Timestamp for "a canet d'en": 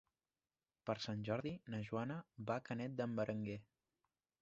2.63-3.17